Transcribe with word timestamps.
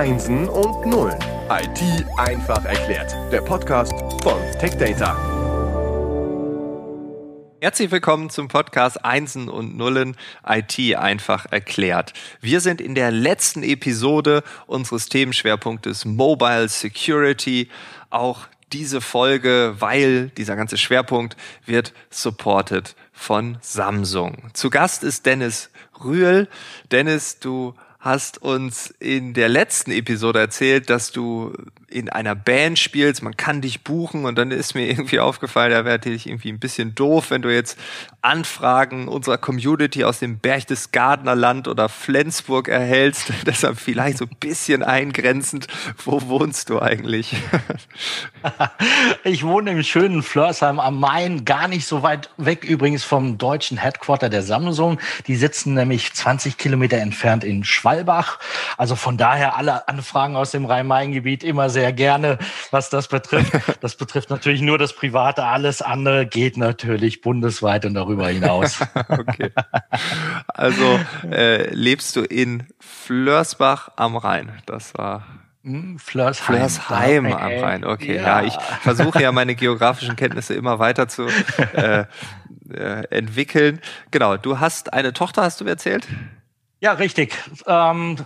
Einsen 0.00 0.48
und 0.48 0.86
Nullen. 0.86 1.18
IT 1.50 2.06
einfach 2.16 2.64
erklärt. 2.64 3.14
Der 3.30 3.42
Podcast 3.42 3.92
von 4.22 4.40
TechData. 4.58 5.14
Herzlich 7.60 7.90
willkommen 7.90 8.30
zum 8.30 8.48
Podcast 8.48 9.04
Einsen 9.04 9.50
und 9.50 9.76
Nullen 9.76 10.16
IT 10.48 10.96
einfach 10.96 11.44
erklärt. 11.52 12.14
Wir 12.40 12.62
sind 12.62 12.80
in 12.80 12.94
der 12.94 13.10
letzten 13.10 13.62
Episode 13.62 14.42
unseres 14.66 15.10
Themenschwerpunktes 15.10 16.06
Mobile 16.06 16.70
Security. 16.70 17.68
Auch 18.08 18.46
diese 18.72 19.02
Folge, 19.02 19.74
weil 19.80 20.30
dieser 20.30 20.56
ganze 20.56 20.78
Schwerpunkt 20.78 21.36
wird 21.66 21.92
supported 22.08 22.96
von 23.12 23.58
Samsung. 23.60 24.48
Zu 24.54 24.70
Gast 24.70 25.04
ist 25.04 25.26
Dennis 25.26 25.68
Rühl. 26.02 26.48
Dennis, 26.90 27.38
du 27.38 27.74
hast 28.00 28.42
uns 28.42 28.92
in 28.98 29.34
der 29.34 29.48
letzten 29.48 29.90
Episode 29.92 30.40
erzählt, 30.40 30.90
dass 30.90 31.12
du 31.12 31.52
in 31.90 32.08
einer 32.08 32.34
Band 32.34 32.78
spielst, 32.78 33.22
man 33.22 33.36
kann 33.36 33.60
dich 33.60 33.82
buchen 33.82 34.24
und 34.24 34.38
dann 34.38 34.50
ist 34.50 34.74
mir 34.74 34.86
irgendwie 34.86 35.18
aufgefallen, 35.18 35.72
da 35.72 35.84
wäre 35.84 35.96
natürlich 35.96 36.26
irgendwie 36.26 36.52
ein 36.52 36.60
bisschen 36.60 36.94
doof, 36.94 37.30
wenn 37.30 37.42
du 37.42 37.52
jetzt 37.52 37.78
Anfragen 38.22 39.08
unserer 39.08 39.38
Community 39.38 40.04
aus 40.04 40.18
dem 40.18 40.38
Berchtesgadener 40.38 41.34
Land 41.34 41.68
oder 41.68 41.88
Flensburg 41.88 42.68
erhältst. 42.68 43.32
Deshalb 43.46 43.78
vielleicht 43.78 44.18
so 44.18 44.26
ein 44.26 44.36
bisschen 44.38 44.82
eingrenzend. 44.82 45.66
Wo 46.04 46.20
wohnst 46.28 46.70
du 46.70 46.80
eigentlich? 46.80 47.34
ich 49.24 49.44
wohne 49.44 49.70
im 49.72 49.82
schönen 49.82 50.22
Flörsheim 50.22 50.78
am 50.78 51.00
Main, 51.00 51.44
gar 51.44 51.66
nicht 51.66 51.86
so 51.86 52.02
weit 52.02 52.30
weg 52.36 52.64
übrigens 52.64 53.04
vom 53.04 53.38
deutschen 53.38 53.78
Headquarter 53.78 54.28
der 54.28 54.42
Samsung. 54.42 55.00
Die 55.26 55.36
sitzen 55.36 55.74
nämlich 55.74 56.12
20 56.12 56.56
Kilometer 56.56 56.98
entfernt 56.98 57.42
in 57.42 57.64
Schwalbach. 57.64 58.38
Also 58.76 58.96
von 58.96 59.16
daher 59.16 59.56
alle 59.56 59.88
Anfragen 59.88 60.36
aus 60.36 60.50
dem 60.50 60.66
Rhein-Main-Gebiet 60.66 61.42
immer 61.42 61.70
sehr 61.70 61.79
sehr 61.80 61.92
gerne, 61.94 62.38
was 62.70 62.90
das 62.90 63.08
betrifft. 63.08 63.52
Das 63.80 63.96
betrifft 63.96 64.28
natürlich 64.28 64.60
nur 64.60 64.76
das 64.76 64.92
Private. 64.92 65.44
Alles 65.44 65.80
andere 65.80 66.26
geht 66.26 66.58
natürlich 66.58 67.22
bundesweit 67.22 67.86
und 67.86 67.94
darüber 67.94 68.28
hinaus. 68.28 68.78
okay. 69.08 69.50
Also 70.48 71.00
äh, 71.30 71.72
lebst 71.72 72.14
du 72.16 72.22
in 72.22 72.66
Flörsbach 72.78 73.90
am 73.96 74.16
Rhein. 74.16 74.52
Das 74.66 74.92
war 74.98 75.24
hm, 75.62 75.98
Flörsheim. 75.98 76.56
Flörsheim 76.56 77.26
am 77.26 77.52
Rhein, 77.52 77.84
okay. 77.84 78.16
Ja. 78.16 78.42
ja, 78.42 78.46
ich 78.46 78.54
versuche 78.82 79.22
ja 79.22 79.32
meine 79.32 79.54
geografischen 79.54 80.16
Kenntnisse 80.16 80.52
immer 80.54 80.78
weiter 80.78 81.08
zu 81.08 81.26
äh, 81.72 82.04
äh, 82.70 83.04
entwickeln. 83.10 83.80
Genau, 84.10 84.36
du 84.36 84.60
hast 84.60 84.92
eine 84.92 85.14
Tochter, 85.14 85.42
hast 85.42 85.60
du 85.60 85.64
mir 85.64 85.70
erzählt? 85.70 86.06
Ja, 86.80 86.92
richtig. 86.92 87.34
Ähm, 87.66 88.16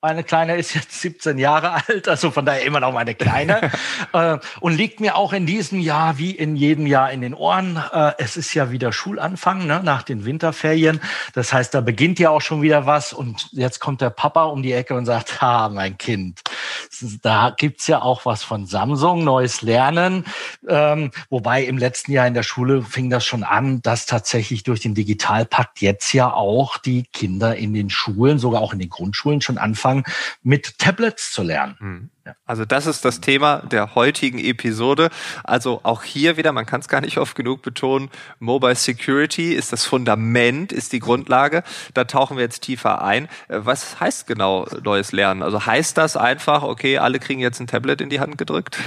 meine 0.00 0.22
Kleine 0.22 0.56
ist 0.56 0.74
jetzt 0.74 1.00
17 1.00 1.38
Jahre 1.38 1.72
alt, 1.72 2.08
also 2.08 2.30
von 2.30 2.46
daher 2.46 2.64
immer 2.64 2.78
noch 2.78 2.92
meine 2.92 3.16
Kleine. 3.16 3.72
äh, 4.12 4.38
und 4.60 4.76
liegt 4.76 5.00
mir 5.00 5.16
auch 5.16 5.32
in 5.32 5.44
diesem 5.44 5.80
Jahr 5.80 6.18
wie 6.18 6.30
in 6.30 6.54
jedem 6.54 6.86
Jahr 6.86 7.10
in 7.10 7.20
den 7.20 7.34
Ohren. 7.34 7.82
Äh, 7.92 8.12
es 8.18 8.36
ist 8.36 8.54
ja 8.54 8.70
wieder 8.70 8.92
Schulanfang 8.92 9.66
ne, 9.66 9.80
nach 9.82 10.04
den 10.04 10.24
Winterferien. 10.24 11.00
Das 11.34 11.52
heißt, 11.52 11.74
da 11.74 11.80
beginnt 11.80 12.20
ja 12.20 12.30
auch 12.30 12.40
schon 12.40 12.62
wieder 12.62 12.86
was. 12.86 13.12
Und 13.12 13.48
jetzt 13.50 13.80
kommt 13.80 14.00
der 14.00 14.10
Papa 14.10 14.44
um 14.44 14.62
die 14.62 14.72
Ecke 14.72 14.94
und 14.94 15.04
sagt, 15.04 15.42
ha, 15.42 15.68
mein 15.68 15.98
Kind, 15.98 16.42
da 17.22 17.54
gibt's 17.56 17.86
ja 17.86 18.02
auch 18.02 18.24
was 18.24 18.42
von 18.42 18.66
Samsung, 18.66 19.24
neues 19.24 19.62
Lernen. 19.62 20.24
Ähm, 20.66 21.10
wobei 21.30 21.64
im 21.64 21.78
letzten 21.78 22.12
Jahr 22.12 22.26
in 22.26 22.34
der 22.34 22.42
Schule 22.42 22.82
fing 22.82 23.10
das 23.10 23.24
schon 23.24 23.44
an, 23.44 23.82
dass 23.82 24.06
tatsächlich 24.06 24.62
durch 24.62 24.80
den 24.80 24.94
Digitalpakt 24.94 25.80
jetzt 25.80 26.12
ja 26.12 26.32
auch 26.32 26.78
die 26.78 27.04
Kinder 27.12 27.56
in 27.56 27.74
den 27.74 27.90
Schulen, 27.90 28.38
sogar 28.38 28.60
auch 28.60 28.72
in 28.72 28.78
den 28.78 28.90
Grundschulen 28.90 29.40
schon 29.40 29.58
anfangen, 29.58 30.04
mit 30.42 30.78
Tablets 30.78 31.32
zu 31.32 31.42
lernen. 31.42 31.76
Mhm. 31.80 32.10
Also 32.44 32.64
das 32.64 32.86
ist 32.86 33.04
das 33.04 33.20
Thema 33.20 33.58
der 33.58 33.94
heutigen 33.94 34.38
Episode. 34.38 35.10
Also 35.44 35.80
auch 35.82 36.02
hier 36.02 36.36
wieder, 36.36 36.52
man 36.52 36.66
kann 36.66 36.80
es 36.80 36.88
gar 36.88 37.00
nicht 37.00 37.18
oft 37.18 37.34
genug 37.34 37.62
betonen, 37.62 38.10
Mobile 38.38 38.74
Security 38.74 39.54
ist 39.54 39.72
das 39.72 39.84
Fundament, 39.84 40.72
ist 40.72 40.92
die 40.92 41.00
Grundlage. 41.00 41.62
Da 41.94 42.04
tauchen 42.04 42.36
wir 42.36 42.44
jetzt 42.44 42.60
tiefer 42.62 43.02
ein. 43.02 43.26
Äh, 43.48 43.60
was 43.60 44.00
heißt 44.00 44.26
genau 44.26 44.66
neues 44.82 45.12
Lernen? 45.12 45.42
Also 45.42 45.66
heißt 45.66 45.96
das 45.98 46.16
einfach, 46.16 46.62
okay, 46.62 46.98
alle 46.98 47.18
kriegen 47.18 47.40
jetzt 47.40 47.60
ein 47.60 47.66
Tablet 47.66 48.00
in 48.00 48.10
die 48.10 48.20
Hand 48.20 48.38
gedrückt? 48.38 48.78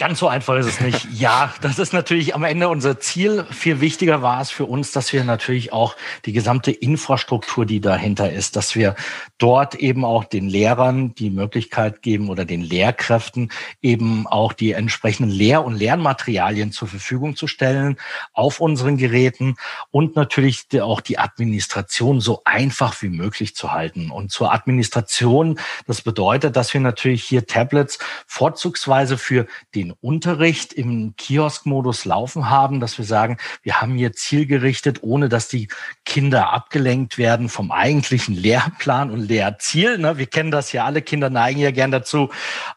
Ganz 0.00 0.18
so 0.18 0.28
einfach 0.28 0.56
ist 0.56 0.64
es 0.64 0.80
nicht. 0.80 1.06
Ja, 1.20 1.52
das 1.60 1.78
ist 1.78 1.92
natürlich 1.92 2.34
am 2.34 2.44
Ende 2.44 2.70
unser 2.70 2.98
Ziel. 2.98 3.44
Viel 3.50 3.82
wichtiger 3.82 4.22
war 4.22 4.40
es 4.40 4.50
für 4.50 4.64
uns, 4.64 4.92
dass 4.92 5.12
wir 5.12 5.22
natürlich 5.22 5.74
auch 5.74 5.96
die 6.24 6.32
gesamte 6.32 6.70
Infrastruktur, 6.70 7.66
die 7.66 7.82
dahinter 7.82 8.32
ist, 8.32 8.56
dass 8.56 8.74
wir 8.74 8.94
dort 9.36 9.74
eben 9.74 10.06
auch 10.06 10.24
den 10.24 10.48
Lehrern 10.48 11.14
die 11.14 11.28
Möglichkeit 11.28 12.00
geben 12.00 12.30
oder 12.30 12.46
den 12.46 12.62
Lehrkräften 12.62 13.52
eben 13.82 14.26
auch 14.26 14.54
die 14.54 14.72
entsprechenden 14.72 15.30
Lehr- 15.30 15.62
und 15.62 15.74
Lernmaterialien 15.74 16.72
zur 16.72 16.88
Verfügung 16.88 17.36
zu 17.36 17.46
stellen 17.46 17.98
auf 18.32 18.60
unseren 18.60 18.96
Geräten 18.96 19.56
und 19.90 20.16
natürlich 20.16 20.64
auch 20.80 21.02
die 21.02 21.18
Administration 21.18 22.22
so 22.22 22.40
einfach 22.46 23.02
wie 23.02 23.10
möglich 23.10 23.54
zu 23.54 23.72
halten. 23.72 24.10
Und 24.10 24.32
zur 24.32 24.54
Administration, 24.54 25.60
das 25.86 26.00
bedeutet, 26.00 26.56
dass 26.56 26.72
wir 26.72 26.80
natürlich 26.80 27.24
hier 27.24 27.46
Tablets 27.46 27.98
vorzugsweise 28.26 29.18
für 29.18 29.46
den 29.74 29.89
Unterricht 30.00 30.72
im 30.72 31.14
Kioskmodus 31.16 32.04
laufen 32.04 32.50
haben, 32.50 32.80
dass 32.80 32.98
wir 32.98 33.04
sagen, 33.04 33.38
wir 33.62 33.80
haben 33.80 33.96
hier 33.96 34.12
zielgerichtet, 34.12 35.02
ohne 35.02 35.28
dass 35.28 35.48
die 35.48 35.68
Kinder 36.04 36.52
abgelenkt 36.52 37.18
werden 37.18 37.48
vom 37.48 37.70
eigentlichen 37.70 38.34
Lehrplan 38.34 39.10
und 39.10 39.20
Lehrziel. 39.20 39.98
Ne? 39.98 40.18
Wir 40.18 40.26
kennen 40.26 40.50
das 40.50 40.72
ja 40.72 40.84
alle, 40.84 41.02
Kinder 41.02 41.30
neigen 41.30 41.60
ja 41.60 41.70
gern 41.70 41.90
dazu, 41.90 42.30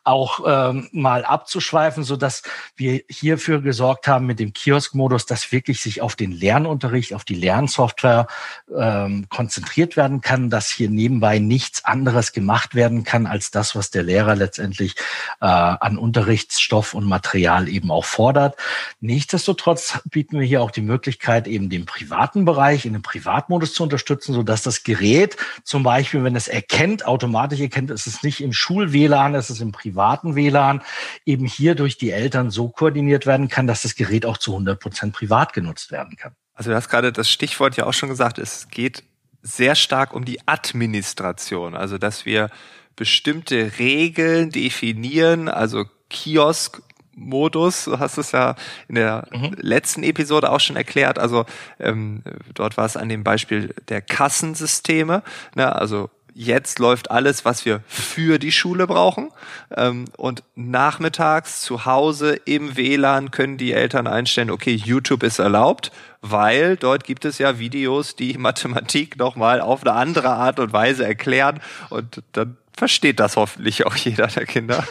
auch 0.03 0.41
ähm, 0.45 0.89
mal 0.91 1.25
abzuschweifen, 1.25 2.03
so 2.03 2.15
dass 2.15 2.43
wir 2.75 3.01
hierfür 3.09 3.61
gesorgt 3.61 4.07
haben 4.07 4.25
mit 4.25 4.39
dem 4.39 4.53
Kioskmodus, 4.53 5.25
dass 5.25 5.51
wirklich 5.51 5.81
sich 5.81 6.01
auf 6.01 6.15
den 6.15 6.31
Lernunterricht, 6.31 7.13
auf 7.13 7.23
die 7.23 7.35
Lernsoftware 7.35 8.27
ähm, 8.75 9.27
konzentriert 9.29 9.97
werden 9.97 10.21
kann, 10.21 10.49
dass 10.49 10.69
hier 10.69 10.89
nebenbei 10.89 11.39
nichts 11.39 11.85
anderes 11.85 12.31
gemacht 12.31 12.75
werden 12.75 13.03
kann 13.03 13.25
als 13.25 13.51
das, 13.51 13.75
was 13.75 13.91
der 13.91 14.03
Lehrer 14.03 14.35
letztendlich 14.35 14.95
äh, 15.41 15.45
an 15.45 15.97
Unterrichtsstoff 15.97 16.93
und 16.93 17.02
und 17.03 17.09
Material 17.09 17.69
eben 17.69 17.91
auch 17.91 18.05
fordert. 18.05 18.57
Nichtsdestotrotz 18.99 19.99
bieten 20.09 20.39
wir 20.39 20.45
hier 20.45 20.61
auch 20.61 20.71
die 20.71 20.81
Möglichkeit, 20.81 21.47
eben 21.47 21.69
den 21.69 21.85
privaten 21.85 22.45
Bereich 22.45 22.85
in 22.85 22.93
den 22.93 23.01
Privatmodus 23.01 23.73
zu 23.73 23.83
unterstützen, 23.83 24.33
sodass 24.33 24.63
das 24.63 24.83
Gerät 24.83 25.37
zum 25.63 25.83
Beispiel, 25.83 26.23
wenn 26.23 26.35
es 26.35 26.47
erkennt, 26.47 27.05
automatisch 27.05 27.59
erkennt, 27.59 27.91
es 27.91 28.07
ist 28.07 28.23
nicht 28.23 28.41
im 28.41 28.53
Schul-WLAN, 28.53 29.35
es 29.35 29.49
ist 29.49 29.61
im 29.61 29.71
privaten 29.71 30.35
WLAN, 30.35 30.81
eben 31.25 31.45
hier 31.45 31.75
durch 31.75 31.97
die 31.97 32.11
Eltern 32.11 32.49
so 32.49 32.69
koordiniert 32.69 33.25
werden 33.25 33.49
kann, 33.49 33.67
dass 33.67 33.83
das 33.83 33.95
Gerät 33.95 34.25
auch 34.25 34.37
zu 34.37 34.51
100 34.51 34.79
Prozent 34.79 35.13
privat 35.13 35.53
genutzt 35.53 35.91
werden 35.91 36.15
kann. 36.15 36.33
Also 36.53 36.69
du 36.69 36.75
hast 36.75 36.89
gerade 36.89 37.11
das 37.11 37.29
Stichwort 37.29 37.77
ja 37.77 37.85
auch 37.85 37.93
schon 37.93 38.09
gesagt, 38.09 38.37
es 38.37 38.69
geht 38.69 39.03
sehr 39.41 39.75
stark 39.75 40.13
um 40.13 40.23
die 40.23 40.47
Administration, 40.47 41.75
also 41.75 41.97
dass 41.97 42.25
wir 42.25 42.49
bestimmte 42.95 43.73
Regeln 43.79 44.49
definieren, 44.51 45.49
also 45.49 45.85
Kiosk 46.09 46.81
Modus, 47.15 47.85
du 47.85 47.99
hast 47.99 48.17
es 48.17 48.31
ja 48.31 48.55
in 48.87 48.95
der 48.95 49.27
mhm. 49.31 49.55
letzten 49.59 50.03
Episode 50.03 50.51
auch 50.51 50.59
schon 50.59 50.75
erklärt. 50.75 51.19
Also 51.19 51.45
ähm, 51.79 52.23
dort 52.53 52.77
war 52.77 52.85
es 52.85 52.97
an 52.97 53.09
dem 53.09 53.23
Beispiel 53.23 53.73
der 53.89 54.01
Kassensysteme. 54.01 55.23
Ne? 55.55 55.75
Also 55.75 56.09
jetzt 56.33 56.79
läuft 56.79 57.11
alles, 57.11 57.45
was 57.45 57.65
wir 57.65 57.81
für 57.87 58.39
die 58.39 58.51
Schule 58.51 58.87
brauchen. 58.87 59.29
Ähm, 59.75 60.05
und 60.17 60.43
nachmittags 60.55 61.61
zu 61.61 61.85
Hause 61.85 62.33
im 62.45 62.75
WLAN 62.75 63.31
können 63.31 63.57
die 63.57 63.73
Eltern 63.73 64.07
einstellen, 64.07 64.49
okay, 64.49 64.73
YouTube 64.73 65.23
ist 65.23 65.39
erlaubt, 65.39 65.91
weil 66.21 66.77
dort 66.77 67.03
gibt 67.03 67.25
es 67.25 67.37
ja 67.37 67.59
Videos, 67.59 68.15
die 68.15 68.37
Mathematik 68.37 69.17
nochmal 69.17 69.61
auf 69.61 69.81
eine 69.85 69.93
andere 69.93 70.29
Art 70.29 70.59
und 70.59 70.73
Weise 70.73 71.05
erklären. 71.05 71.59
Und 71.89 72.23
dann 72.33 72.57
versteht 72.75 73.19
das 73.19 73.35
hoffentlich 73.35 73.85
auch 73.85 73.95
jeder 73.95 74.27
der 74.27 74.45
Kinder. 74.45 74.85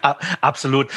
Absolut. 0.40 0.88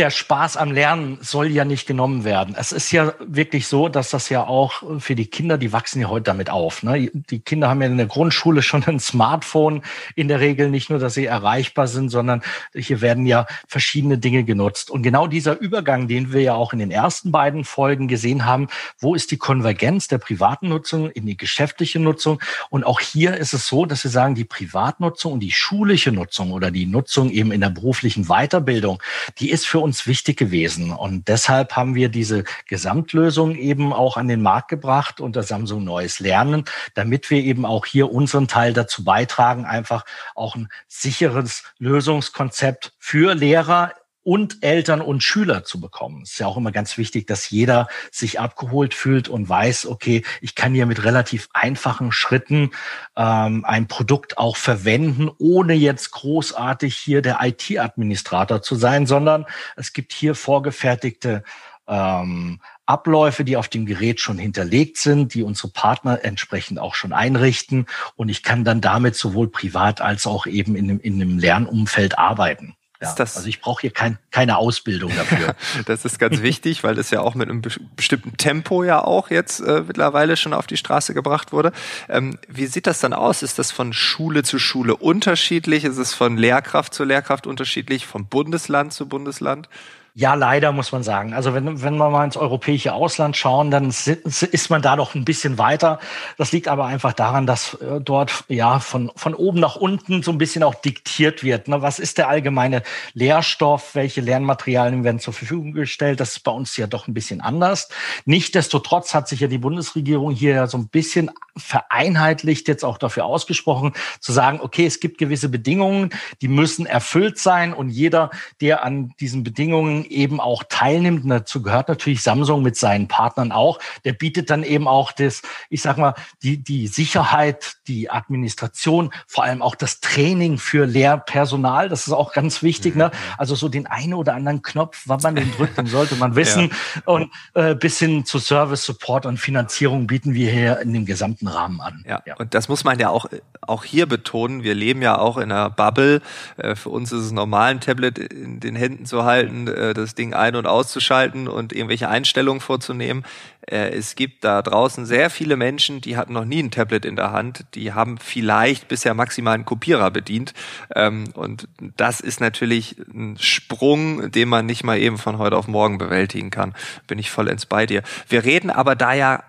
Der 0.00 0.08
Spaß 0.08 0.56
am 0.56 0.72
Lernen 0.72 1.18
soll 1.20 1.48
ja 1.48 1.66
nicht 1.66 1.86
genommen 1.86 2.24
werden. 2.24 2.54
Es 2.58 2.72
ist 2.72 2.90
ja 2.90 3.12
wirklich 3.18 3.66
so, 3.66 3.90
dass 3.90 4.08
das 4.08 4.30
ja 4.30 4.46
auch 4.46 4.82
für 4.98 5.14
die 5.14 5.26
Kinder, 5.26 5.58
die 5.58 5.74
wachsen 5.74 6.00
ja 6.00 6.08
heute 6.08 6.22
damit 6.22 6.48
auf. 6.48 6.82
Ne? 6.82 7.10
Die 7.12 7.40
Kinder 7.40 7.68
haben 7.68 7.82
ja 7.82 7.88
in 7.88 7.98
der 7.98 8.06
Grundschule 8.06 8.62
schon 8.62 8.82
ein 8.84 8.98
Smartphone 8.98 9.82
in 10.14 10.28
der 10.28 10.40
Regel, 10.40 10.70
nicht 10.70 10.88
nur, 10.88 11.00
dass 11.00 11.12
sie 11.12 11.26
erreichbar 11.26 11.86
sind, 11.86 12.08
sondern 12.08 12.40
hier 12.74 13.02
werden 13.02 13.26
ja 13.26 13.46
verschiedene 13.68 14.16
Dinge 14.16 14.44
genutzt. 14.44 14.90
Und 14.90 15.02
genau 15.02 15.26
dieser 15.26 15.60
Übergang, 15.60 16.08
den 16.08 16.32
wir 16.32 16.40
ja 16.40 16.54
auch 16.54 16.72
in 16.72 16.78
den 16.78 16.90
ersten 16.90 17.30
beiden 17.30 17.66
Folgen 17.66 18.08
gesehen 18.08 18.46
haben, 18.46 18.68
wo 19.00 19.14
ist 19.14 19.30
die 19.30 19.36
Konvergenz 19.36 20.08
der 20.08 20.16
privaten 20.16 20.70
Nutzung 20.70 21.10
in 21.10 21.26
die 21.26 21.36
geschäftliche 21.36 22.00
Nutzung? 22.00 22.40
Und 22.70 22.84
auch 22.84 23.00
hier 23.00 23.36
ist 23.36 23.52
es 23.52 23.66
so, 23.66 23.84
dass 23.84 24.02
wir 24.02 24.10
sagen, 24.10 24.34
die 24.34 24.46
Privatnutzung 24.46 25.34
und 25.34 25.40
die 25.40 25.52
schulische 25.52 26.10
Nutzung 26.10 26.52
oder 26.52 26.70
die 26.70 26.86
Nutzung 26.86 27.28
eben 27.28 27.52
in 27.52 27.60
der 27.60 27.68
beruflichen 27.68 28.28
Weiterbildung, 28.28 29.02
die 29.38 29.50
ist 29.50 29.66
für 29.66 29.80
uns 29.80 29.89
uns 29.90 30.06
wichtig 30.06 30.38
gewesen. 30.38 30.92
Und 30.92 31.26
deshalb 31.26 31.74
haben 31.74 31.96
wir 31.96 32.10
diese 32.10 32.44
Gesamtlösung 32.66 33.56
eben 33.56 33.92
auch 33.92 34.16
an 34.16 34.28
den 34.28 34.40
Markt 34.40 34.68
gebracht 34.68 35.20
unter 35.20 35.42
Samsung 35.42 35.82
Neues 35.82 36.20
Lernen, 36.20 36.64
damit 36.94 37.28
wir 37.28 37.42
eben 37.42 37.66
auch 37.66 37.86
hier 37.86 38.12
unseren 38.12 38.46
Teil 38.46 38.72
dazu 38.72 39.02
beitragen, 39.02 39.64
einfach 39.64 40.04
auch 40.36 40.54
ein 40.54 40.68
sicheres 40.86 41.64
Lösungskonzept 41.78 42.92
für 43.00 43.34
Lehrer 43.34 43.92
und 44.22 44.58
Eltern 44.62 45.00
und 45.00 45.22
Schüler 45.22 45.64
zu 45.64 45.80
bekommen. 45.80 46.22
Es 46.22 46.32
ist 46.32 46.38
ja 46.40 46.46
auch 46.46 46.56
immer 46.56 46.72
ganz 46.72 46.98
wichtig, 46.98 47.26
dass 47.26 47.50
jeder 47.50 47.88
sich 48.10 48.38
abgeholt 48.38 48.94
fühlt 48.94 49.28
und 49.28 49.48
weiß, 49.48 49.86
okay, 49.86 50.22
ich 50.40 50.54
kann 50.54 50.74
hier 50.74 50.86
mit 50.86 51.04
relativ 51.04 51.48
einfachen 51.52 52.12
Schritten 52.12 52.70
ähm, 53.16 53.64
ein 53.64 53.88
Produkt 53.88 54.38
auch 54.38 54.56
verwenden, 54.56 55.30
ohne 55.38 55.74
jetzt 55.74 56.10
großartig 56.10 56.96
hier 56.96 57.22
der 57.22 57.38
IT-Administrator 57.40 58.62
zu 58.62 58.74
sein, 58.74 59.06
sondern 59.06 59.46
es 59.76 59.92
gibt 59.92 60.12
hier 60.12 60.34
vorgefertigte 60.34 61.42
ähm, 61.88 62.60
Abläufe, 62.86 63.44
die 63.44 63.56
auf 63.56 63.68
dem 63.68 63.86
Gerät 63.86 64.20
schon 64.20 64.38
hinterlegt 64.38 64.96
sind, 64.96 65.34
die 65.34 65.42
unsere 65.42 65.68
Partner 65.68 66.24
entsprechend 66.24 66.78
auch 66.78 66.94
schon 66.94 67.12
einrichten. 67.12 67.86
Und 68.16 68.28
ich 68.28 68.42
kann 68.42 68.64
dann 68.64 68.80
damit 68.80 69.14
sowohl 69.16 69.48
privat 69.48 70.00
als 70.00 70.26
auch 70.26 70.46
eben 70.46 70.74
in 70.76 70.90
einem, 70.90 71.00
in 71.00 71.14
einem 71.14 71.38
Lernumfeld 71.38 72.18
arbeiten. 72.18 72.76
Ja, 73.02 73.14
also 73.18 73.46
ich 73.46 73.62
brauche 73.62 73.80
hier 73.80 73.92
kein, 73.92 74.18
keine 74.30 74.58
Ausbildung 74.58 75.10
dafür. 75.16 75.54
das 75.86 76.04
ist 76.04 76.18
ganz 76.18 76.42
wichtig, 76.42 76.84
weil 76.84 76.94
das 76.94 77.10
ja 77.10 77.22
auch 77.22 77.34
mit 77.34 77.48
einem 77.48 77.62
bestimmten 77.96 78.36
Tempo 78.36 78.84
ja 78.84 79.02
auch 79.02 79.30
jetzt 79.30 79.60
äh, 79.60 79.84
mittlerweile 79.86 80.36
schon 80.36 80.52
auf 80.52 80.66
die 80.66 80.76
Straße 80.76 81.14
gebracht 81.14 81.50
wurde. 81.52 81.72
Ähm, 82.10 82.38
wie 82.46 82.66
sieht 82.66 82.86
das 82.86 83.00
dann 83.00 83.14
aus? 83.14 83.42
Ist 83.42 83.58
das 83.58 83.70
von 83.72 83.94
Schule 83.94 84.42
zu 84.42 84.58
Schule 84.58 84.96
unterschiedlich? 84.96 85.84
Ist 85.84 85.96
es 85.96 86.12
von 86.12 86.36
Lehrkraft 86.36 86.92
zu 86.92 87.04
Lehrkraft 87.04 87.46
unterschiedlich? 87.46 88.04
Von 88.06 88.26
Bundesland 88.26 88.92
zu 88.92 89.08
Bundesland? 89.08 89.70
Ja, 90.14 90.34
leider 90.34 90.72
muss 90.72 90.90
man 90.90 91.04
sagen. 91.04 91.34
Also 91.34 91.54
wenn, 91.54 91.82
wenn 91.82 91.96
wir 91.96 92.10
mal 92.10 92.24
ins 92.24 92.36
europäische 92.36 92.92
Ausland 92.92 93.36
schauen, 93.36 93.70
dann 93.70 93.88
ist 93.88 94.70
man 94.70 94.82
da 94.82 94.96
doch 94.96 95.14
ein 95.14 95.24
bisschen 95.24 95.56
weiter. 95.56 96.00
Das 96.36 96.50
liegt 96.50 96.66
aber 96.66 96.86
einfach 96.86 97.12
daran, 97.12 97.46
dass 97.46 97.74
äh, 97.74 98.00
dort 98.00 98.44
ja 98.48 98.80
von, 98.80 99.12
von 99.14 99.34
oben 99.34 99.60
nach 99.60 99.76
unten 99.76 100.22
so 100.22 100.32
ein 100.32 100.38
bisschen 100.38 100.64
auch 100.64 100.74
diktiert 100.74 101.44
wird. 101.44 101.68
Ne? 101.68 101.80
Was 101.80 102.00
ist 102.00 102.18
der 102.18 102.28
allgemeine 102.28 102.82
Lehrstoff? 103.14 103.94
Welche 103.94 104.20
Lernmaterialien 104.20 105.04
werden 105.04 105.20
zur 105.20 105.32
Verfügung 105.32 105.72
gestellt? 105.72 106.18
Das 106.18 106.32
ist 106.32 106.40
bei 106.40 106.50
uns 106.50 106.76
ja 106.76 106.88
doch 106.88 107.06
ein 107.06 107.14
bisschen 107.14 107.40
anders. 107.40 107.88
Nichtsdestotrotz 108.24 109.14
hat 109.14 109.28
sich 109.28 109.40
ja 109.40 109.46
die 109.46 109.58
Bundesregierung 109.58 110.32
hier 110.32 110.54
ja 110.54 110.66
so 110.66 110.76
ein 110.76 110.88
bisschen 110.88 111.30
vereinheitlicht 111.56 112.68
jetzt 112.68 112.84
auch 112.84 112.98
dafür 112.98 113.26
ausgesprochen, 113.26 113.92
zu 114.18 114.32
sagen, 114.32 114.60
okay, 114.60 114.86
es 114.86 114.98
gibt 115.00 115.18
gewisse 115.18 115.48
Bedingungen, 115.48 116.10
die 116.42 116.48
müssen 116.48 116.86
erfüllt 116.86 117.38
sein 117.38 117.72
und 117.72 117.90
jeder, 117.90 118.30
der 118.60 118.82
an 118.82 119.12
diesen 119.20 119.44
Bedingungen 119.44 119.99
eben 120.04 120.40
auch 120.40 120.64
teilnimmt, 120.68 121.24
und 121.24 121.30
dazu 121.30 121.62
gehört 121.62 121.88
natürlich 121.88 122.22
Samsung 122.22 122.62
mit 122.62 122.76
seinen 122.76 123.08
Partnern 123.08 123.52
auch, 123.52 123.78
der 124.04 124.12
bietet 124.12 124.50
dann 124.50 124.62
eben 124.62 124.88
auch 124.88 125.12
das, 125.12 125.42
ich 125.68 125.82
sag 125.82 125.98
mal, 125.98 126.14
die, 126.42 126.62
die 126.62 126.86
Sicherheit, 126.86 127.76
die 127.86 128.10
Administration, 128.10 129.12
vor 129.26 129.44
allem 129.44 129.62
auch 129.62 129.74
das 129.74 130.00
Training 130.00 130.58
für 130.58 130.86
Lehrpersonal, 130.86 131.88
das 131.88 132.06
ist 132.06 132.12
auch 132.12 132.32
ganz 132.32 132.62
wichtig, 132.62 132.94
mhm. 132.94 133.00
ne? 133.00 133.10
Also 133.38 133.54
so 133.54 133.68
den 133.68 133.86
einen 133.86 134.14
oder 134.14 134.34
anderen 134.34 134.62
Knopf, 134.62 135.02
wann 135.06 135.20
man 135.22 135.34
den 135.34 135.52
drückt, 135.52 135.78
den 135.78 135.86
sollte 135.86 136.16
man 136.16 136.36
wissen. 136.36 136.70
ja. 136.70 137.02
Und 137.04 137.32
äh, 137.54 137.74
bis 137.74 137.98
hin 137.98 138.24
zu 138.24 138.38
Service, 138.38 138.84
Support 138.84 139.26
und 139.26 139.38
Finanzierung 139.38 140.06
bieten 140.06 140.34
wir 140.34 140.50
hier 140.50 140.80
in 140.80 140.92
dem 140.92 141.06
gesamten 141.06 141.48
Rahmen 141.48 141.80
an. 141.80 142.04
Ja, 142.06 142.22
ja. 142.26 142.36
und 142.36 142.54
das 142.54 142.68
muss 142.68 142.84
man 142.84 142.98
ja 142.98 143.10
auch, 143.10 143.26
auch 143.60 143.84
hier 143.84 144.06
betonen. 144.06 144.62
Wir 144.62 144.74
leben 144.74 145.02
ja 145.02 145.18
auch 145.18 145.36
in 145.36 145.50
einer 145.50 145.70
Bubble. 145.70 146.20
Äh, 146.56 146.74
für 146.74 146.90
uns 146.90 147.12
ist 147.12 147.24
es 147.24 147.32
normal, 147.32 147.70
ein 147.70 147.80
Tablet 147.80 148.18
in 148.18 148.60
den 148.60 148.76
Händen 148.76 149.06
zu 149.06 149.24
halten. 149.24 149.68
Äh, 149.68 149.89
das 149.94 150.14
Ding 150.14 150.34
ein- 150.34 150.56
und 150.56 150.66
auszuschalten 150.66 151.48
und 151.48 151.72
irgendwelche 151.72 152.08
Einstellungen 152.08 152.60
vorzunehmen. 152.60 153.24
Äh, 153.66 153.90
es 153.90 154.14
gibt 154.14 154.44
da 154.44 154.62
draußen 154.62 155.06
sehr 155.06 155.30
viele 155.30 155.56
Menschen, 155.56 156.00
die 156.00 156.16
hatten 156.16 156.32
noch 156.32 156.44
nie 156.44 156.62
ein 156.62 156.70
Tablet 156.70 157.04
in 157.04 157.16
der 157.16 157.32
Hand, 157.32 157.64
die 157.74 157.92
haben 157.92 158.18
vielleicht 158.18 158.88
bisher 158.88 159.14
maximal 159.14 159.54
einen 159.54 159.64
Kopierer 159.64 160.10
bedient. 160.10 160.52
Ähm, 160.94 161.24
und 161.34 161.68
das 161.96 162.20
ist 162.20 162.40
natürlich 162.40 162.96
ein 163.12 163.36
Sprung, 163.38 164.30
den 164.30 164.48
man 164.48 164.66
nicht 164.66 164.84
mal 164.84 164.98
eben 164.98 165.18
von 165.18 165.38
heute 165.38 165.56
auf 165.56 165.68
morgen 165.68 165.98
bewältigen 165.98 166.50
kann. 166.50 166.74
Bin 167.06 167.18
ich 167.18 167.30
vollends 167.30 167.66
bei 167.66 167.86
dir. 167.86 168.02
Wir 168.28 168.44
reden 168.44 168.70
aber 168.70 168.96
da 168.96 169.12
ja 169.12 169.44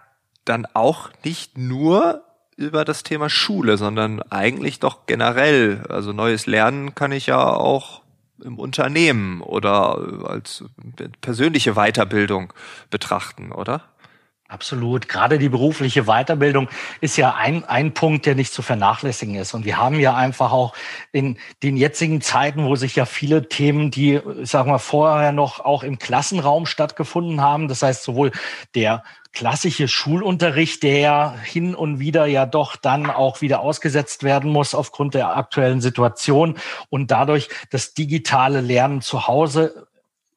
dann 0.46 0.66
auch 0.74 1.10
nicht 1.24 1.58
nur 1.58 2.24
über 2.56 2.86
das 2.86 3.04
Thema 3.04 3.30
Schule, 3.30 3.78
sondern 3.78 4.22
eigentlich 4.30 4.80
doch 4.80 5.06
generell. 5.06 5.84
Also 5.90 6.14
neues 6.14 6.46
Lernen 6.46 6.96
kann 6.96 7.12
ich 7.12 7.26
ja 7.26 7.44
auch 7.44 8.02
im 8.44 8.60
Unternehmen 8.60 9.42
oder 9.42 10.26
als 10.26 10.64
persönliche 11.22 11.74
Weiterbildung 11.74 12.54
betrachten, 12.90 13.52
oder? 13.52 13.84
Absolut. 14.52 15.08
Gerade 15.08 15.40
die 15.40 15.48
berufliche 15.48 16.04
Weiterbildung 16.04 16.68
ist 17.00 17.16
ja 17.16 17.36
ein, 17.36 17.64
ein 17.64 17.94
Punkt, 17.94 18.26
der 18.26 18.36
nicht 18.36 18.52
zu 18.52 18.62
vernachlässigen 18.62 19.36
ist. 19.36 19.54
Und 19.54 19.64
wir 19.64 19.78
haben 19.78 19.98
ja 19.98 20.14
einfach 20.14 20.52
auch 20.52 20.76
in 21.14 21.38
den 21.64 21.78
jetzigen 21.78 22.20
Zeiten, 22.20 22.66
wo 22.66 22.76
sich 22.76 22.98
ja 22.98 23.06
viele 23.06 23.48
Themen, 23.48 23.92
die, 23.92 24.20
sagen 24.44 24.70
wir, 24.70 24.80
vorher 24.80 25.32
noch 25.32 25.62
auch 25.62 25.84
im 25.84 26.00
Klassenraum 26.00 26.66
stattgefunden 26.66 27.40
haben, 27.40 27.70
das 27.70 27.82
heißt 27.82 28.04
sowohl 28.04 28.34
der 28.76 29.04
klassische 29.32 29.88
Schulunterricht, 29.88 30.84
der 30.84 30.98
ja 30.98 31.36
hin 31.46 31.74
und 31.74 32.02
wieder 32.02 32.26
ja 32.26 32.46
doch 32.46 32.76
dann 32.76 33.10
auch 33.10 33.40
wieder 33.40 33.62
ausgesetzt 33.62 34.24
werden 34.24 34.52
muss 34.52 34.76
aufgrund 34.76 35.14
der 35.14 35.38
aktuellen 35.38 35.80
Situation 35.80 36.58
und 36.90 37.10
dadurch 37.10 37.48
das 37.70 37.94
digitale 37.94 38.60
Lernen 38.60 39.00
zu 39.00 39.28
Hause 39.28 39.88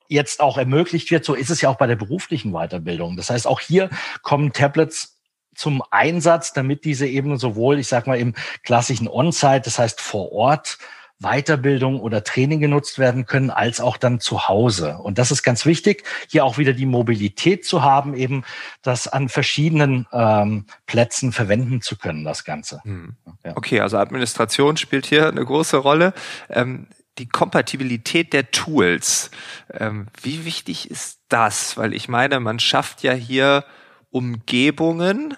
jetzt 0.08 0.40
auch 0.40 0.58
ermöglicht 0.58 1.10
wird. 1.10 1.24
So 1.24 1.34
ist 1.34 1.50
es 1.50 1.60
ja 1.60 1.68
auch 1.68 1.76
bei 1.76 1.86
der 1.86 1.96
beruflichen 1.96 2.52
Weiterbildung. 2.52 3.16
Das 3.16 3.30
heißt, 3.30 3.46
auch 3.46 3.60
hier 3.60 3.90
kommen 4.22 4.52
Tablets 4.52 5.20
zum 5.54 5.82
Einsatz, 5.90 6.52
damit 6.52 6.84
diese 6.84 7.06
eben 7.06 7.38
sowohl, 7.38 7.78
ich 7.78 7.88
sag 7.88 8.06
mal, 8.06 8.18
im 8.18 8.34
klassischen 8.64 9.08
On-Site, 9.08 9.62
das 9.64 9.78
heißt 9.78 10.00
vor 10.00 10.32
Ort, 10.32 10.78
Weiterbildung 11.20 12.00
oder 12.00 12.24
Training 12.24 12.60
genutzt 12.60 12.98
werden 12.98 13.24
können, 13.24 13.50
als 13.50 13.80
auch 13.80 13.96
dann 13.96 14.20
zu 14.20 14.48
Hause. 14.48 14.98
Und 14.98 15.18
das 15.18 15.30
ist 15.30 15.42
ganz 15.42 15.64
wichtig, 15.64 16.04
hier 16.28 16.44
auch 16.44 16.58
wieder 16.58 16.72
die 16.72 16.86
Mobilität 16.86 17.64
zu 17.64 17.82
haben, 17.82 18.14
eben 18.14 18.44
das 18.82 19.08
an 19.08 19.28
verschiedenen 19.28 20.06
ähm, 20.12 20.66
Plätzen 20.86 21.32
verwenden 21.32 21.80
zu 21.80 21.96
können, 21.96 22.24
das 22.24 22.44
Ganze. 22.44 22.80
Hm. 22.82 23.16
Ja. 23.44 23.56
Okay, 23.56 23.80
also 23.80 23.96
Administration 23.96 24.76
spielt 24.76 25.06
hier 25.06 25.28
eine 25.28 25.44
große 25.44 25.76
Rolle. 25.76 26.14
Ähm, 26.50 26.88
die 27.18 27.28
Kompatibilität 27.28 28.32
der 28.32 28.50
Tools, 28.50 29.30
ähm, 29.72 30.08
wie 30.20 30.44
wichtig 30.44 30.90
ist 30.90 31.20
das? 31.28 31.76
Weil 31.76 31.94
ich 31.94 32.08
meine, 32.08 32.40
man 32.40 32.58
schafft 32.58 33.02
ja 33.02 33.12
hier 33.12 33.64
Umgebungen, 34.10 35.36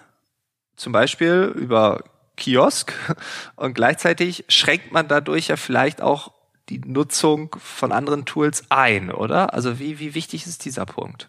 zum 0.76 0.92
Beispiel 0.92 1.52
über 1.54 2.04
Kiosk 2.36 2.92
und 3.56 3.74
gleichzeitig 3.74 4.44
schränkt 4.48 4.92
man 4.92 5.08
dadurch 5.08 5.48
ja 5.48 5.56
vielleicht 5.56 6.00
auch 6.02 6.32
die 6.68 6.80
Nutzung 6.80 7.56
von 7.60 7.92
anderen 7.92 8.24
Tools 8.24 8.64
ein, 8.70 9.10
oder? 9.12 9.54
Also 9.54 9.78
wie, 9.78 9.98
wie 9.98 10.14
wichtig 10.14 10.46
ist 10.46 10.64
dieser 10.64 10.84
Punkt? 10.84 11.28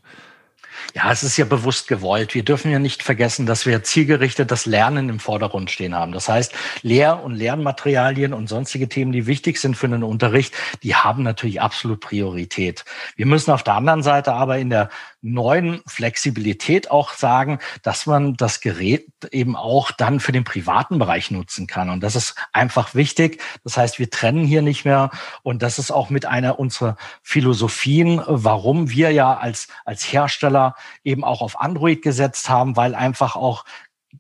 Ja, 0.94 1.12
es 1.12 1.24
ist 1.24 1.38
ja 1.38 1.46
bewusst 1.46 1.88
gewollt. 1.88 2.34
Wir 2.34 2.44
dürfen 2.44 2.72
ja 2.72 2.80
nicht 2.80 3.04
vergessen, 3.04 3.46
dass 3.46 3.66
wir 3.66 3.84
zielgerichtet 3.84 4.52
das 4.52 4.66
Lernen 4.66 5.10
im 5.10 5.20
Vordergrund 5.20 5.72
stehen 5.72 5.96
haben. 5.96 6.12
Das 6.12 6.30
heißt, 6.30 6.54
Lehr- 6.82 7.24
und 7.24 7.36
Lernmaterialien 7.36 8.34
und 8.34 8.48
sonstige 8.48 8.90
Themen, 8.90 9.12
die 9.12 9.28
wichtig 9.28 9.60
sind 9.60 9.76
für 9.76 9.88
den 9.88 10.04
Unterricht, 10.04 10.54
die 10.84 10.96
haben 10.96 11.24
natürlich 11.24 11.62
absolut 11.62 12.00
Priorität. 12.00 12.86
Wir 13.16 13.26
müssen 13.26 13.52
auf 13.52 13.64
der 13.64 13.76
anderen 13.76 14.04
Seite 14.04 14.34
aber 14.34 14.58
in 14.58 14.70
der 14.70 14.90
neuen 15.22 15.82
Flexibilität 15.88 16.92
auch 16.92 17.14
sagen, 17.14 17.60
dass 17.84 18.06
man 18.06 18.36
das 18.36 18.62
Gerät 18.62 19.08
eben 19.32 19.56
auch 19.56 19.92
dann 19.92 20.20
für 20.20 20.32
den 20.32 20.44
privaten 20.44 21.00
Bereich 21.00 21.32
nutzen 21.32 21.68
kann. 21.68 21.90
Und 21.90 22.02
das 22.02 22.16
ist 22.16 22.36
einfach 22.54 22.96
wichtig. 22.96 23.42
Das 23.64 23.78
heißt, 23.78 24.00
wir 24.00 24.10
trennen 24.10 24.46
hier 24.46 24.62
nicht 24.62 24.86
mehr. 24.86 25.12
Und 25.44 25.64
das 25.64 25.80
ist 25.80 25.92
auch 25.92 26.10
mit 26.10 26.26
einer 26.26 26.60
unserer 26.60 26.98
Philosophien, 27.22 28.22
warum 28.26 28.90
wir 28.90 29.12
ja 29.12 29.36
als, 29.36 29.68
als 29.86 30.12
Hersteller 30.12 30.67
eben 31.04 31.24
auch 31.24 31.42
auf 31.42 31.60
Android 31.60 32.02
gesetzt 32.02 32.50
haben, 32.50 32.76
weil 32.76 32.96
einfach 32.96 33.36
auch 33.36 33.66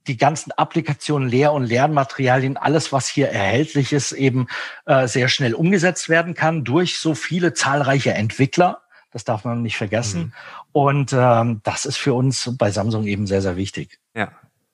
die 0.08 0.18
ganzen 0.18 0.51
Applikationen, 0.51 1.30
Lehr- 1.30 1.54
und 1.54 1.63
Lernmaterialien, 1.63 2.58
alles, 2.58 2.92
was 2.92 3.08
hier 3.08 3.30
erhältlich 3.30 3.94
ist, 3.94 4.12
eben 4.12 4.48
äh, 4.86 5.08
sehr 5.08 5.27
schnell 5.27 5.54
umgesetzt 5.54 6.10
werden 6.10 6.34
kann 6.34 6.63
durch 6.63 7.00
so 7.00 7.16
viele 7.16 7.54
zahlreiche 7.54 8.13
Entwickler. 8.13 8.82
Das 9.12 9.24
darf 9.24 9.46
man 9.46 9.62
nicht 9.62 9.77
vergessen. 9.77 10.22
Mhm. 10.22 10.34
Und 10.74 11.13
ähm, 11.13 11.62
das 11.63 11.86
ist 11.86 11.98
für 11.98 12.13
uns 12.13 12.54
bei 12.58 12.72
Samsung 12.72 13.06
eben 13.06 13.27
sehr, 13.27 13.42
sehr 13.42 13.56
wichtig. 13.56 14.00
Ja. 14.13 14.32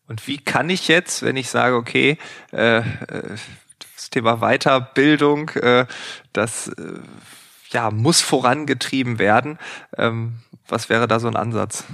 Und 0.08 0.28
wie 0.28 0.38
kann 0.38 0.70
ich 0.70 0.88
jetzt, 0.88 1.24
wenn 1.24 1.38
ich 1.38 1.50
sage, 1.50 1.76
okay, 1.76 2.18
äh, 2.52 2.80
äh 2.80 2.84
das 3.96 4.10
Thema 4.10 4.38
Weiterbildung, 4.38 5.50
äh, 5.50 5.86
das 6.34 6.68
äh, 6.68 7.00
ja, 7.70 7.90
muss 7.90 8.22
vorangetrieben 8.22 9.18
werden. 9.18 9.60
Ähm, 9.98 10.40
was 10.74 10.90
wäre 10.90 11.08
da 11.08 11.20
so 11.20 11.28
ein 11.28 11.36
Ansatz? 11.36 11.86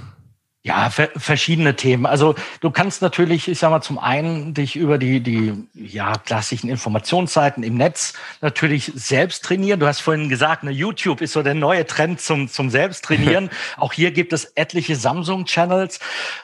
Ja, 0.62 0.90
verschiedene 0.90 1.74
Themen. 1.74 2.04
Also 2.04 2.34
du 2.60 2.70
kannst 2.70 3.00
natürlich, 3.00 3.48
ich 3.48 3.58
sag 3.58 3.70
mal, 3.70 3.80
zum 3.80 3.98
einen 3.98 4.52
dich 4.52 4.76
über 4.76 4.98
die, 4.98 5.20
die 5.20 5.66
ja, 5.72 6.18
klassischen 6.18 6.68
Informationsseiten 6.68 7.62
im 7.62 7.76
Netz 7.76 8.12
natürlich 8.42 8.92
selbst 8.94 9.42
trainieren. 9.42 9.80
Du 9.80 9.86
hast 9.86 10.00
vorhin 10.00 10.28
gesagt, 10.28 10.62
ne, 10.62 10.70
YouTube 10.70 11.22
ist 11.22 11.32
so 11.32 11.42
der 11.42 11.54
neue 11.54 11.86
Trend 11.86 12.20
zum, 12.20 12.48
zum 12.48 12.68
Selbsttrainieren. 12.68 13.48
auch 13.78 13.94
hier 13.94 14.10
gibt 14.10 14.34
es 14.34 14.52
etliche 14.54 14.96
Samsung-Channels. 14.96 15.98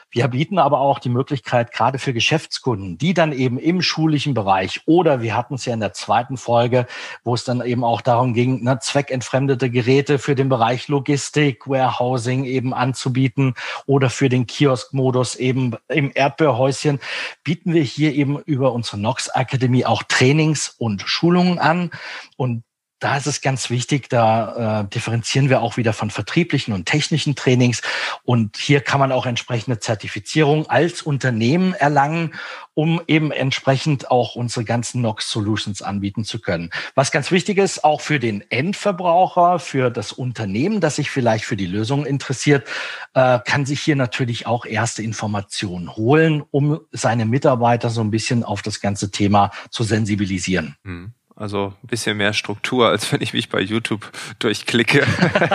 Wir 0.09 0.27
bieten 0.29 0.57
aber 0.57 0.79
auch 0.79 0.99
die 0.99 1.09
Möglichkeit, 1.09 1.71
gerade 1.73 1.99
für 1.99 2.13
Geschäftskunden, 2.13 2.97
die 2.97 3.13
dann 3.13 3.33
eben 3.33 3.57
im 3.59 3.81
schulischen 3.81 4.33
Bereich 4.33 4.81
oder 4.85 5.21
wir 5.21 5.35
hatten 5.35 5.55
es 5.55 5.65
ja 5.65 5.73
in 5.73 5.81
der 5.81 5.93
zweiten 5.93 6.37
Folge, 6.37 6.87
wo 7.23 7.33
es 7.35 7.43
dann 7.43 7.61
eben 7.61 7.83
auch 7.83 8.01
darum 8.01 8.33
ging, 8.33 8.63
ne, 8.63 8.79
zweckentfremdete 8.79 9.69
Geräte 9.69 10.17
für 10.17 10.35
den 10.35 10.47
Bereich 10.47 10.87
Logistik, 10.87 11.67
Warehousing 11.67 12.45
eben 12.45 12.73
anzubieten 12.73 13.53
oder 13.85 14.09
für 14.09 14.29
den 14.29 14.47
Kiosk-Modus 14.47 15.35
eben 15.35 15.75
im 15.89 16.11
Erdbeerhäuschen, 16.13 16.99
bieten 17.43 17.73
wir 17.73 17.83
hier 17.83 18.13
eben 18.13 18.39
über 18.39 18.71
unsere 18.71 18.97
Nox 18.97 19.29
Akademie 19.29 19.85
auch 19.85 20.03
Trainings 20.03 20.69
und 20.77 21.01
Schulungen 21.01 21.59
an. 21.59 21.91
Und 22.37 22.63
da 22.99 23.17
ist 23.17 23.27
es 23.27 23.41
ganz 23.41 23.69
wichtig, 23.69 24.09
da 24.09 24.81
äh, 24.81 24.87
differenzieren 24.87 25.49
wir 25.49 25.61
auch 25.61 25.77
wieder 25.77 25.93
von 25.93 26.09
vertrieblichen 26.09 26.73
und 26.73 26.85
technischen 26.85 27.35
Trainings. 27.35 27.81
Und 28.23 28.57
hier 28.57 28.81
kann 28.81 28.99
man 28.99 29.11
auch 29.11 29.25
entsprechende 29.25 29.79
Zertifizierung 29.79 30.67
als 30.67 31.03
Unternehmen 31.03 31.73
erlangen, 31.73 32.33
um 32.73 33.01
eben 33.07 33.31
entsprechend 33.31 34.09
auch 34.09 34.35
unsere 34.35 34.65
ganzen 34.65 35.01
NOx 35.01 35.29
Solutions 35.29 35.81
anbieten 35.81 36.23
zu 36.23 36.39
können. 36.39 36.71
Was 36.95 37.11
ganz 37.11 37.31
wichtig 37.31 37.59
ist, 37.59 37.83
auch 37.83 38.01
für 38.01 38.19
den 38.19 38.43
Endverbraucher, 38.49 39.59
für 39.59 39.91
das 39.91 40.11
Unternehmen, 40.11 40.81
das 40.81 40.95
sich 40.95 41.11
vielleicht 41.11 41.45
für 41.45 41.57
die 41.57 41.67
Lösung 41.67 42.05
interessiert, 42.05 42.67
äh, 43.13 43.39
kann 43.45 43.65
sich 43.65 43.81
hier 43.81 43.95
natürlich 43.95 44.47
auch 44.47 44.65
erste 44.65 45.03
Informationen 45.03 45.95
holen, 45.95 46.43
um 46.49 46.79
seine 46.91 47.25
Mitarbeiter 47.25 47.89
so 47.89 48.01
ein 48.01 48.11
bisschen 48.11 48.43
auf 48.43 48.63
das 48.63 48.81
ganze 48.81 49.11
Thema 49.11 49.51
zu 49.69 49.83
sensibilisieren. 49.83 50.75
Mhm. 50.83 51.13
Also 51.39 51.71
ein 51.83 51.87
bisschen 51.87 52.17
mehr 52.17 52.33
Struktur, 52.33 52.89
als 52.89 53.11
wenn 53.11 53.21
ich 53.21 53.31
mich 53.31 53.49
bei 53.49 53.59
YouTube 53.59 54.11
durchklicke. 54.39 55.05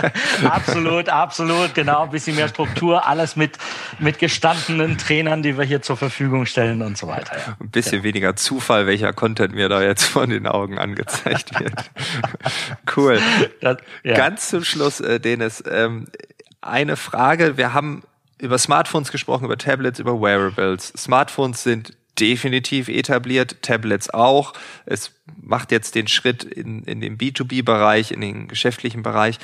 absolut, 0.45 1.09
absolut, 1.09 1.75
genau. 1.75 2.05
Ein 2.05 2.11
bisschen 2.11 2.37
mehr 2.37 2.47
Struktur, 2.47 3.05
alles 3.05 3.35
mit, 3.35 3.59
mit 3.99 4.21
gestandenen 4.21 4.97
Trainern, 4.97 5.43
die 5.43 5.59
wir 5.59 5.65
hier 5.65 5.83
zur 5.83 5.97
Verfügung 5.97 6.47
stellen 6.47 6.83
und 6.83 6.97
so 6.97 7.09
weiter. 7.09 7.37
Ja. 7.37 7.57
Ein 7.59 7.71
bisschen 7.71 8.03
genau. 8.03 8.05
weniger 8.05 8.37
Zufall, 8.37 8.87
welcher 8.87 9.13
Content 9.13 9.57
mir 9.57 9.69
da 9.69 9.83
jetzt 9.83 10.05
von 10.05 10.31
den 10.31 10.47
Augen 10.47 10.79
angezeigt 10.79 11.59
wird. 11.59 11.75
cool. 12.97 13.19
Das, 13.61 13.79
ja. 14.05 14.15
Ganz 14.15 14.51
zum 14.51 14.63
Schluss, 14.63 15.01
äh, 15.01 15.19
Dennis, 15.19 15.65
ähm, 15.69 16.07
eine 16.61 16.97
Frage. 16.97 17.57
Wir 17.57 17.75
haben 17.75 18.05
über 18.39 18.57
Smartphones 18.57 19.11
gesprochen, 19.11 19.47
über 19.47 19.59
Tablets, 19.59 19.99
über 19.99 20.21
Wearables. 20.21 20.93
Smartphones 20.97 21.65
sind 21.65 21.97
definitiv 22.19 22.89
etabliert, 22.89 23.63
Tablets 23.63 24.11
auch. 24.11 24.53
Es 24.87 25.13
macht 25.41 25.73
jetzt 25.73 25.95
den 25.95 26.09
Schritt 26.09 26.45
in, 26.45 26.85
in 26.85 27.01
den 27.01 27.19
B2B-Bereich, 27.19 28.13
in 28.13 28.21
den 28.21 28.49
geschäftlichen 28.49 29.03
Bereich. 29.03 29.39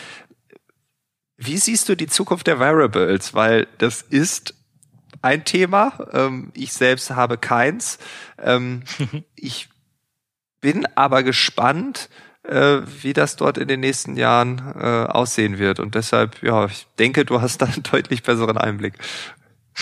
Wie 1.37 1.57
siehst 1.57 1.89
du 1.89 1.95
die 1.95 2.09
Zukunft 2.09 2.47
der 2.47 2.59
Wearables? 2.59 3.33
Weil 3.35 3.69
das 3.79 4.03
ist 4.03 4.55
ein 5.23 5.45
Thema. 5.45 6.09
Ähm, 6.13 6.53
ich 6.55 6.73
selbst 6.73 7.11
habe 7.11 7.39
keins. 7.39 7.99
Ähm, 8.39 8.83
ich 9.37 9.69
bin 10.61 10.87
aber 10.97 11.23
gespannt, 11.23 12.09
äh, 12.43 12.81
wie 13.03 13.13
das 13.13 13.37
dort 13.37 13.59
in 13.59 13.69
den 13.69 13.81
nächsten 13.81 14.17
Jahren 14.17 14.59
äh, 14.79 15.07
aussehen 15.07 15.59
wird. 15.59 15.81
Und 15.81 15.95
deshalb, 15.95 16.43
ja, 16.43 16.67
ich 16.67 16.87
denke, 16.99 17.25
du 17.25 17.41
hast 17.41 17.63
da 17.63 17.67
einen 17.67 17.83
deutlich 17.91 18.23
besseren 18.23 18.59
Einblick. 18.59 18.95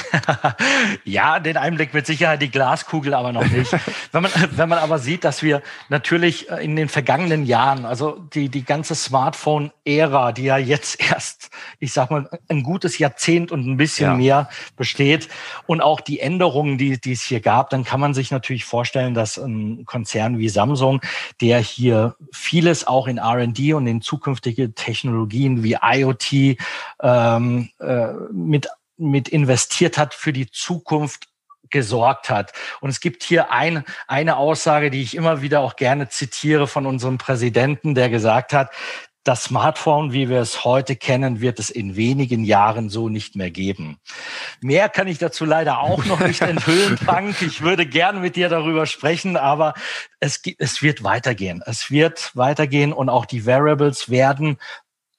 ja, 1.04 1.38
den 1.40 1.56
Einblick 1.56 1.94
mit 1.94 2.06
Sicherheit 2.06 2.42
die 2.42 2.50
Glaskugel 2.50 3.14
aber 3.14 3.32
noch 3.32 3.48
nicht. 3.48 3.72
wenn 4.12 4.22
man, 4.22 4.30
wenn 4.50 4.68
man 4.68 4.78
aber 4.78 4.98
sieht, 4.98 5.24
dass 5.24 5.42
wir 5.42 5.62
natürlich 5.88 6.50
äh, 6.50 6.64
in 6.64 6.76
den 6.76 6.88
vergangenen 6.88 7.46
Jahren, 7.46 7.84
also 7.84 8.18
die, 8.34 8.48
die 8.48 8.64
ganze 8.64 8.94
Smartphone-Ära, 8.94 10.32
die 10.32 10.44
ja 10.44 10.58
jetzt 10.58 11.00
erst, 11.10 11.50
ich 11.78 11.92
sag 11.92 12.10
mal, 12.10 12.28
ein 12.48 12.62
gutes 12.62 12.98
Jahrzehnt 12.98 13.52
und 13.52 13.66
ein 13.66 13.76
bisschen 13.76 14.10
ja. 14.10 14.16
mehr 14.16 14.50
besteht 14.76 15.28
und 15.66 15.80
auch 15.80 16.00
die 16.00 16.20
Änderungen, 16.20 16.78
die, 16.78 17.00
die 17.00 17.12
es 17.12 17.22
hier 17.22 17.40
gab, 17.40 17.70
dann 17.70 17.84
kann 17.84 18.00
man 18.00 18.14
sich 18.14 18.30
natürlich 18.30 18.64
vorstellen, 18.64 19.14
dass 19.14 19.38
ein 19.38 19.84
Konzern 19.86 20.38
wie 20.38 20.48
Samsung, 20.48 21.00
der 21.40 21.58
hier 21.58 22.16
vieles 22.32 22.86
auch 22.86 23.06
in 23.06 23.18
R&D 23.18 23.72
und 23.72 23.86
in 23.86 24.00
zukünftige 24.00 24.74
Technologien 24.74 25.62
wie 25.62 25.76
IoT 25.82 26.58
ähm, 27.02 27.70
äh, 27.80 28.12
mit 28.32 28.68
mit 28.96 29.28
investiert 29.28 29.98
hat 29.98 30.14
für 30.14 30.32
die 30.32 30.50
Zukunft 30.50 31.28
gesorgt 31.70 32.30
hat. 32.30 32.52
Und 32.80 32.90
es 32.90 33.00
gibt 33.00 33.22
hier 33.22 33.50
ein, 33.50 33.84
eine 34.06 34.36
Aussage, 34.36 34.90
die 34.90 35.02
ich 35.02 35.16
immer 35.16 35.42
wieder 35.42 35.60
auch 35.60 35.76
gerne 35.76 36.08
zitiere 36.08 36.66
von 36.66 36.86
unserem 36.86 37.18
Präsidenten, 37.18 37.94
der 37.94 38.08
gesagt 38.08 38.52
hat, 38.52 38.70
das 39.26 39.42
Smartphone, 39.42 40.12
wie 40.12 40.28
wir 40.28 40.40
es 40.40 40.64
heute 40.64 40.94
kennen, 40.94 41.40
wird 41.40 41.58
es 41.58 41.68
in 41.68 41.96
wenigen 41.96 42.44
Jahren 42.44 42.88
so 42.88 43.08
nicht 43.08 43.34
mehr 43.34 43.50
geben. 43.50 43.98
Mehr 44.60 44.88
kann 44.88 45.08
ich 45.08 45.18
dazu 45.18 45.44
leider 45.44 45.80
auch 45.80 46.04
noch 46.04 46.20
nicht 46.20 46.40
enthüllen, 46.42 46.96
Frank. 46.96 47.42
Ich 47.42 47.60
würde 47.60 47.86
gerne 47.86 48.20
mit 48.20 48.36
dir 48.36 48.48
darüber 48.48 48.86
sprechen, 48.86 49.36
aber 49.36 49.74
es, 50.20 50.40
es 50.58 50.80
wird 50.80 51.02
weitergehen. 51.02 51.60
Es 51.66 51.90
wird 51.90 52.36
weitergehen 52.36 52.92
und 52.92 53.08
auch 53.08 53.26
die 53.26 53.46
Variables 53.46 54.08
werden 54.08 54.58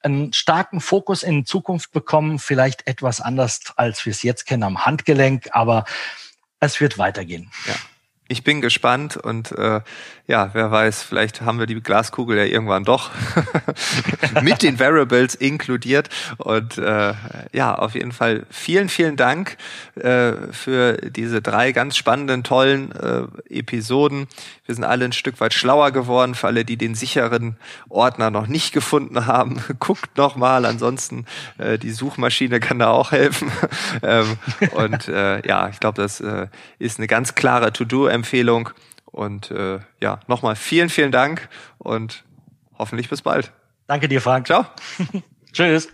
einen 0.08 0.32
starken 0.32 0.80
Fokus 0.80 1.22
in 1.22 1.44
Zukunft 1.44 1.92
bekommen, 1.92 2.38
vielleicht 2.38 2.86
etwas 2.86 3.20
anders, 3.20 3.60
als 3.76 4.04
wir 4.04 4.10
es 4.10 4.22
jetzt 4.22 4.46
kennen 4.46 4.62
am 4.62 4.84
Handgelenk, 4.84 5.48
aber 5.52 5.84
es 6.60 6.80
wird 6.80 6.98
weitergehen. 6.98 7.50
Ja. 7.66 7.74
Ich 8.30 8.44
bin 8.44 8.60
gespannt 8.60 9.16
und 9.16 9.52
äh, 9.52 9.80
ja, 10.28 10.50
wer 10.52 10.70
weiß, 10.70 11.02
vielleicht 11.02 11.40
haben 11.40 11.58
wir 11.58 11.64
die 11.64 11.80
Glaskugel 11.80 12.36
ja 12.36 12.44
irgendwann 12.44 12.84
doch 12.84 13.10
mit 14.42 14.62
den 14.62 14.78
Variables 14.78 15.34
inkludiert. 15.34 16.10
Und 16.36 16.76
äh, 16.76 17.14
ja, 17.54 17.74
auf 17.74 17.94
jeden 17.94 18.12
Fall 18.12 18.44
vielen, 18.50 18.90
vielen 18.90 19.16
Dank 19.16 19.56
äh, 19.94 20.32
für 20.52 20.98
diese 20.98 21.40
drei 21.40 21.72
ganz 21.72 21.96
spannenden, 21.96 22.44
tollen 22.44 22.92
äh, 22.92 23.22
Episoden. 23.48 24.26
Wir 24.66 24.74
sind 24.74 24.84
alle 24.84 25.06
ein 25.06 25.12
Stück 25.12 25.40
weit 25.40 25.54
schlauer 25.54 25.92
geworden. 25.92 26.34
Für 26.34 26.48
alle, 26.48 26.66
die 26.66 26.76
den 26.76 26.94
sicheren 26.94 27.56
Ordner 27.88 28.30
noch 28.30 28.48
nicht 28.48 28.74
gefunden 28.74 29.24
haben, 29.24 29.62
guckt 29.78 30.18
noch 30.18 30.36
mal. 30.36 30.66
Ansonsten 30.66 31.24
äh, 31.56 31.78
die 31.78 31.90
Suchmaschine 31.90 32.60
kann 32.60 32.78
da 32.78 32.90
auch 32.90 33.12
helfen. 33.12 33.50
ähm, 34.02 34.36
und 34.72 35.08
äh, 35.08 35.48
ja, 35.48 35.70
ich 35.70 35.80
glaube, 35.80 36.02
das 36.02 36.20
äh, 36.20 36.48
ist 36.78 36.98
eine 36.98 37.06
ganz 37.06 37.34
klare 37.34 37.72
To-Do-Empfehlung. 38.18 38.70
Und 39.06 39.50
äh, 39.50 39.80
ja, 40.00 40.20
nochmal 40.26 40.56
vielen, 40.56 40.90
vielen 40.90 41.12
Dank 41.12 41.48
und 41.78 42.24
hoffentlich 42.78 43.08
bis 43.08 43.22
bald. 43.22 43.52
Danke 43.86 44.08
dir, 44.08 44.20
Frank. 44.20 44.46
Ciao. 44.46 44.66
Tschüss. 45.52 45.88